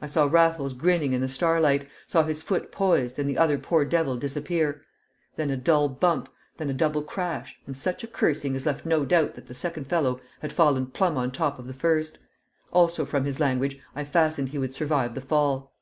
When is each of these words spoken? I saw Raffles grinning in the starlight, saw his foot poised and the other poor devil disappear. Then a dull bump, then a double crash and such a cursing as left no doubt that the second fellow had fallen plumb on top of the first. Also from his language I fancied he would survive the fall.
I 0.00 0.06
saw 0.06 0.24
Raffles 0.24 0.72
grinning 0.72 1.12
in 1.12 1.20
the 1.20 1.28
starlight, 1.28 1.86
saw 2.06 2.22
his 2.22 2.42
foot 2.42 2.72
poised 2.72 3.18
and 3.18 3.28
the 3.28 3.36
other 3.36 3.58
poor 3.58 3.84
devil 3.84 4.16
disappear. 4.16 4.80
Then 5.36 5.50
a 5.50 5.58
dull 5.58 5.90
bump, 5.90 6.30
then 6.56 6.70
a 6.70 6.72
double 6.72 7.02
crash 7.02 7.60
and 7.66 7.76
such 7.76 8.02
a 8.02 8.06
cursing 8.06 8.56
as 8.56 8.64
left 8.64 8.86
no 8.86 9.04
doubt 9.04 9.34
that 9.34 9.44
the 9.46 9.54
second 9.54 9.84
fellow 9.86 10.22
had 10.40 10.54
fallen 10.54 10.86
plumb 10.86 11.18
on 11.18 11.32
top 11.32 11.58
of 11.58 11.66
the 11.66 11.74
first. 11.74 12.18
Also 12.72 13.04
from 13.04 13.26
his 13.26 13.40
language 13.40 13.78
I 13.94 14.04
fancied 14.04 14.48
he 14.48 14.58
would 14.58 14.72
survive 14.72 15.14
the 15.14 15.20
fall. 15.20 15.74